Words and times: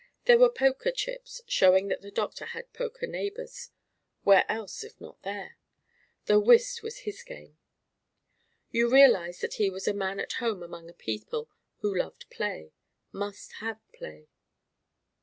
There 0.25 0.39
were 0.39 0.49
poker 0.49 0.89
chips, 0.89 1.41
showing 1.45 1.89
that 1.89 2.01
the 2.01 2.09
doctor 2.09 2.45
had 2.45 2.73
poker 2.73 3.05
neighbors 3.05 3.69
(where 4.23 4.45
else 4.51 4.83
if 4.83 4.99
not 4.99 5.21
there?), 5.21 5.57
though 6.25 6.39
whist 6.39 6.81
was 6.81 7.01
his 7.01 7.21
game. 7.21 7.59
You 8.71 8.89
realized 8.89 9.41
that 9.41 9.53
he 9.61 9.69
was 9.69 9.87
a 9.87 9.93
man 9.93 10.19
at 10.19 10.33
home 10.41 10.63
among 10.63 10.89
a 10.89 10.93
people 10.93 11.51
who 11.81 11.95
loved 11.95 12.31
play 12.31 12.73
must 13.11 13.51
have 13.61 13.79
play. 13.93 14.27